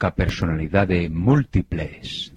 Doídos 0.00 0.08
ca 0.08 0.10
personalidade 0.10 1.10
múltiples. 1.10 2.32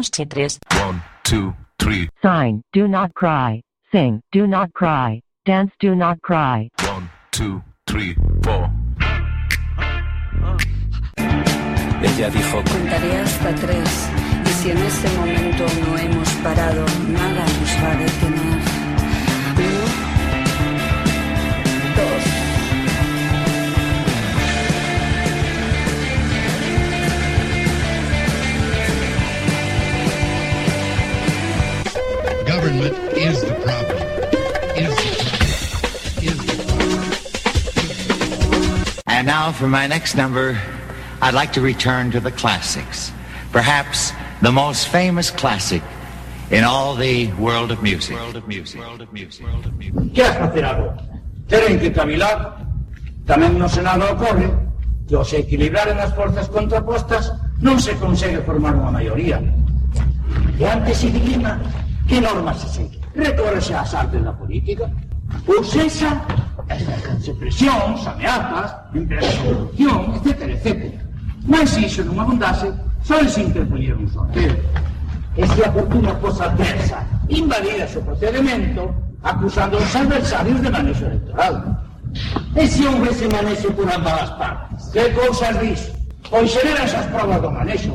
Somos 0.00 0.10
chitres. 0.10 0.58
One, 0.82 1.02
two, 1.22 1.54
three. 1.78 2.08
Sign, 2.22 2.62
do 2.72 2.88
not 2.88 3.12
cry. 3.14 3.62
Sing, 3.92 4.20
do 4.32 4.46
not 4.46 4.72
cry. 4.72 5.20
Dance, 5.44 5.72
do 5.80 5.94
not 5.94 6.20
cry. 6.22 6.68
One, 6.84 7.10
two, 7.30 7.62
three, 7.86 8.14
four. 8.42 8.70
Ella 12.02 12.30
dijo, 12.30 12.62
Contaré 12.64 13.18
hasta 13.18 13.54
tres 13.56 14.08
y 14.44 14.48
si 14.48 14.70
en 14.70 14.78
ese 14.78 15.08
momento 15.18 15.66
no 15.84 15.98
hemos 15.98 16.30
parado, 16.42 16.84
nada 17.08 17.44
nos 17.44 17.82
va 17.82 17.92
a 17.92 17.96
detener. 17.96 18.59
Government 32.70 33.18
is 33.18 33.42
the 33.42 33.54
problem. 33.66 33.98
Is 34.78 34.94
the 34.94 35.10
problem. 35.26 35.50
Is 36.22 36.38
the 36.46 36.54
problem. 36.70 37.02
And 39.08 39.26
now 39.26 39.50
for 39.50 39.66
my 39.66 39.88
next 39.88 40.14
number, 40.14 40.56
I'd 41.20 41.34
like 41.34 41.52
to 41.54 41.60
return 41.60 42.12
to 42.12 42.20
the 42.20 42.30
classics. 42.30 43.10
Perhaps 43.50 44.12
the 44.40 44.52
most 44.52 44.86
famous 44.86 45.32
classic 45.32 45.82
in 46.52 46.62
all 46.62 46.94
the 46.94 47.26
world 47.42 47.72
of 47.72 47.82
music. 47.82 48.14
World 48.14 48.36
of 48.36 48.46
music. 48.46 48.80
World 48.80 49.02
of 49.02 49.12
music. 49.12 49.46
World 49.46 49.66
of 49.66 49.74
music. 49.76 50.14
que 50.14 50.22
has 50.22 50.38
facer 50.38 50.64
agora? 50.64 50.94
Teren 51.48 51.80
que 51.80 51.90
cavilar. 51.90 52.70
Tamén 53.26 53.58
no 53.58 53.66
Senado 53.66 54.14
ocorre 54.14 54.46
que 55.10 55.18
ao 55.18 55.26
se 55.26 55.42
equilibraren 55.42 55.98
as 55.98 56.14
forzas 56.14 56.46
contrapostas 56.46 57.34
non 57.58 57.82
se 57.82 57.98
consegue 57.98 58.38
formar 58.46 58.78
unha 58.78 58.94
maioría. 58.94 59.42
E 60.54 60.62
antes 60.62 61.02
se 61.02 61.10
dilema 61.10 61.58
que 62.10 62.20
normas 62.20 62.58
se 62.58 62.68
segue. 62.68 62.98
Recórrese 63.14 63.72
ás 63.72 63.94
artes 63.94 64.22
da 64.24 64.32
política. 64.32 64.90
Ou 65.46 65.62
sexa, 65.62 66.10
exercense 66.68 67.32
presións, 67.38 68.04
ameazas, 68.04 68.74
empresas 68.92 69.30
de 69.30 69.46
corrupción, 69.46 69.98
etc, 70.18 70.28
etc. 70.50 70.68
Mas 71.46 71.70
se 71.70 71.86
iso 71.86 72.02
non 72.02 72.18
abundase, 72.18 72.66
só 73.06 73.14
se 73.22 73.46
interpoñer 73.46 73.94
un 73.94 74.10
sorteo. 74.10 74.58
E 75.38 75.46
se 75.46 75.62
a 75.62 75.70
fortuna 75.70 76.10
fosa 76.18 76.50
adversa, 76.50 76.98
invalida 77.30 77.86
o 77.86 78.02
procedimento, 78.02 78.90
acusando 79.22 79.78
aos 79.78 79.94
adversarios 79.94 80.58
de 80.58 80.70
manexo 80.74 81.06
electoral. 81.06 81.54
E 82.58 82.66
se 82.66 82.90
houvese 82.90 83.30
manexo 83.30 83.70
por 83.70 83.86
ambas 83.86 84.26
as 84.26 84.30
partes? 84.34 84.82
Que 84.90 85.14
cousas 85.14 85.54
dis? 85.62 85.80
Pois 86.26 86.50
xeran 86.50 86.74
esas 86.82 87.06
provas 87.14 87.38
do 87.38 87.54
manexo. 87.54 87.94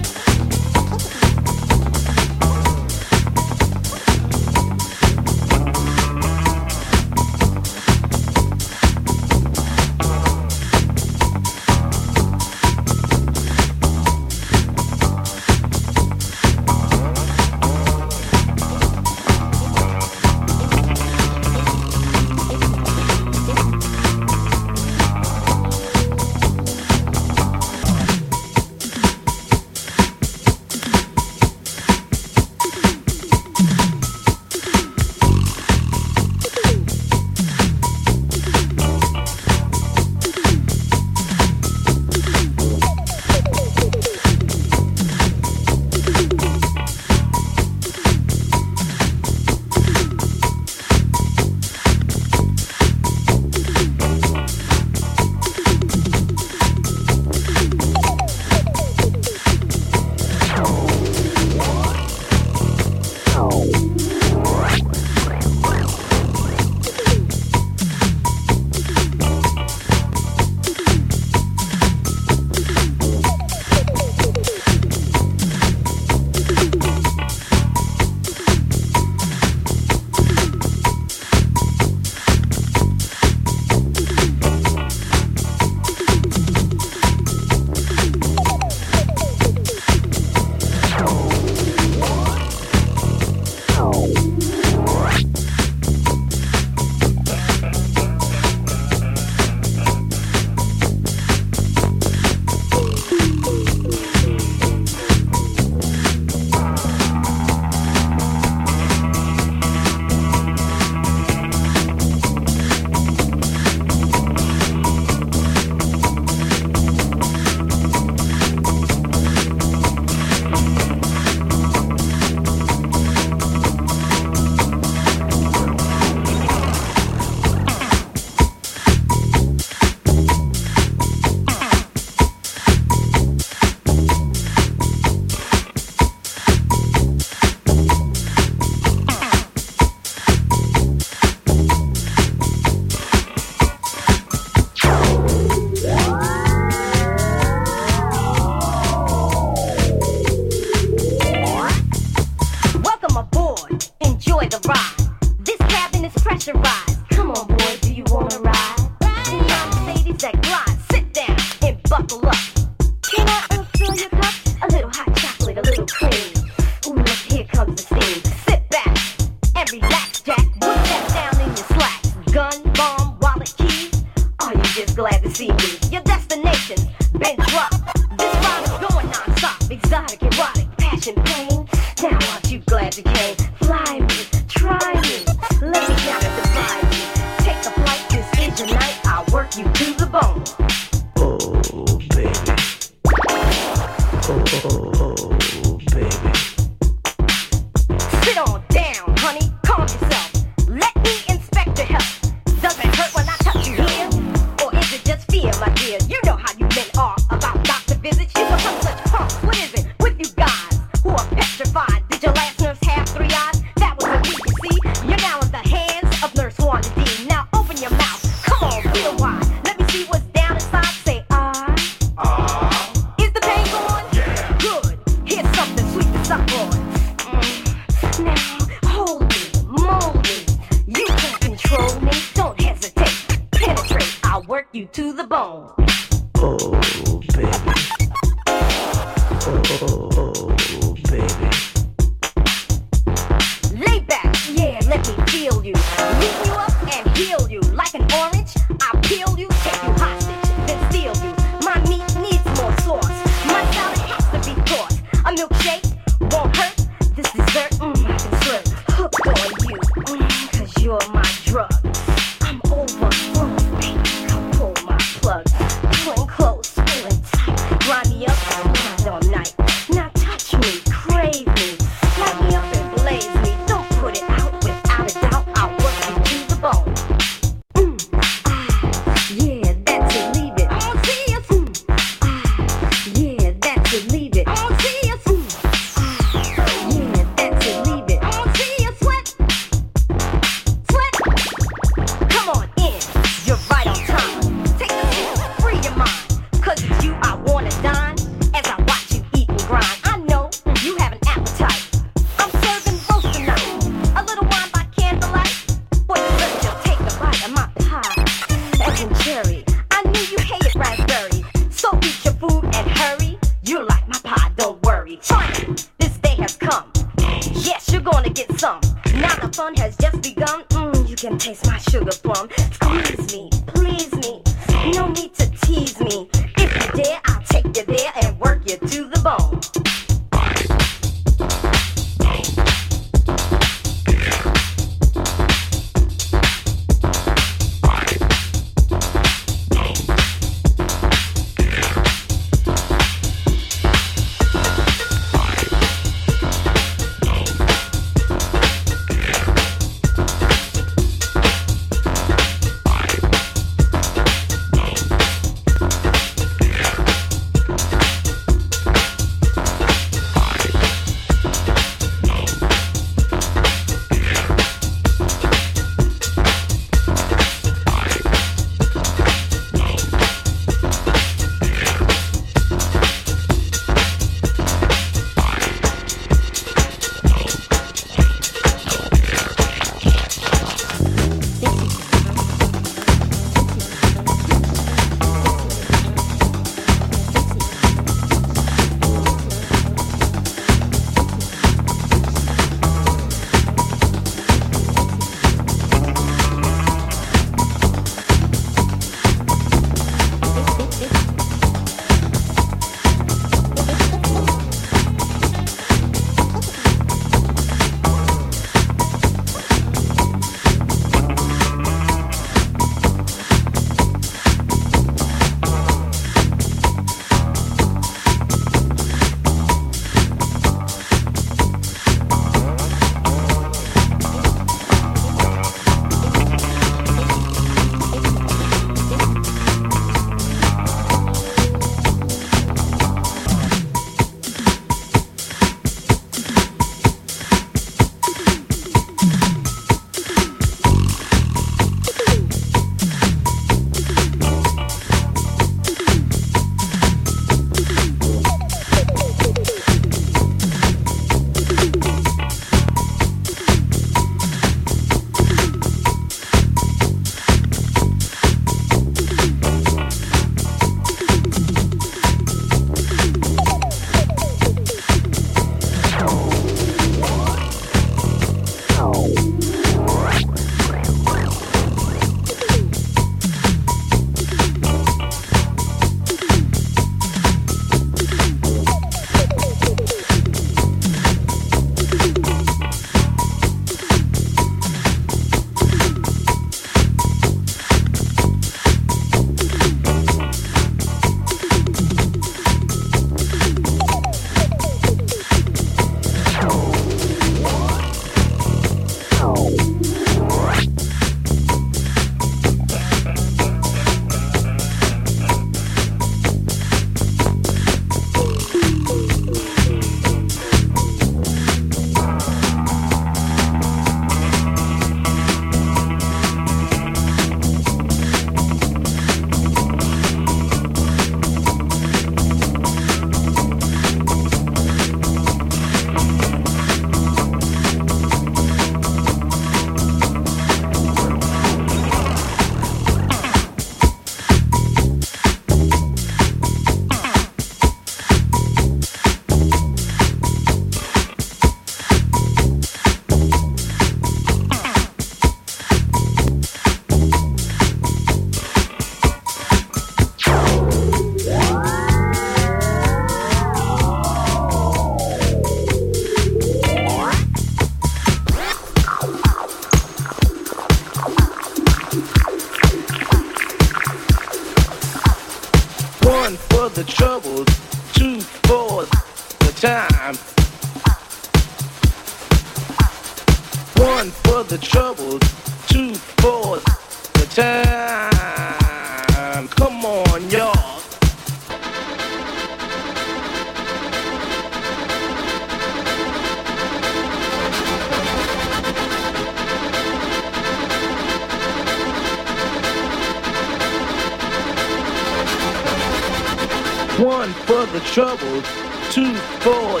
for 597.66 597.86
the 597.86 598.00
trouble, 598.00 598.62
two 599.10 599.34
for 599.64 600.00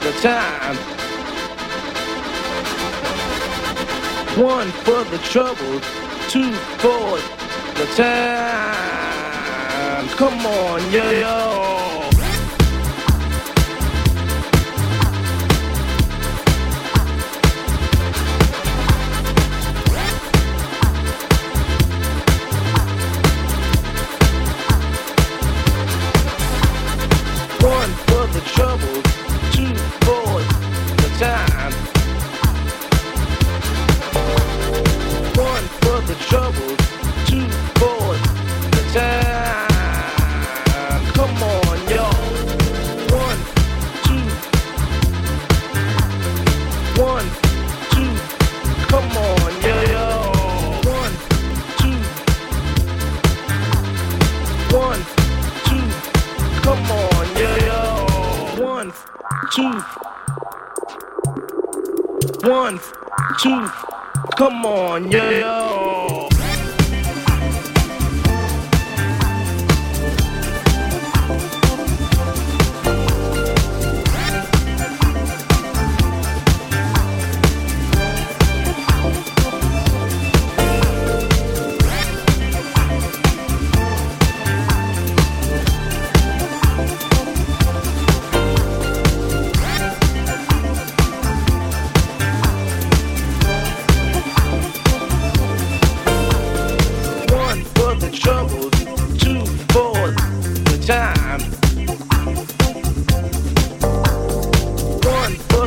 the 0.00 0.12
time. 0.20 0.76
One 4.42 4.70
for 4.70 5.04
the 5.04 5.18
trouble, 5.18 5.80
two 6.28 6.52
for 6.82 7.18
the 7.78 7.86
time. 7.96 8.82
Come 10.16 10.46
on, 10.46 10.92
yo, 10.92 11.10
yo. 11.10 11.71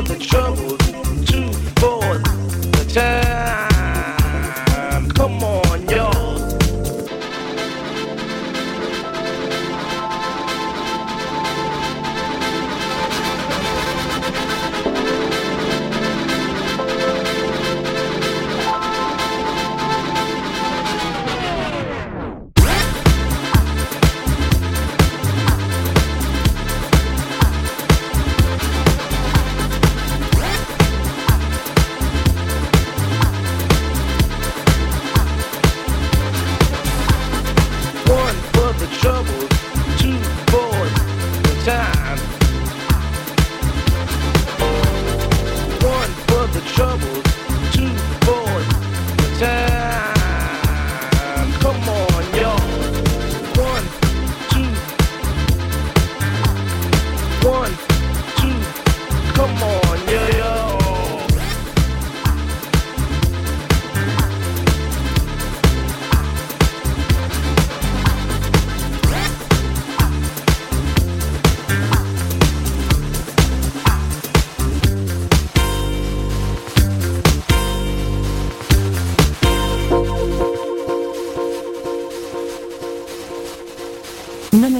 the 0.06 0.15
trouble 0.20 0.75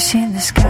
see 0.00 0.24
the 0.32 0.40
sky. 0.40 0.69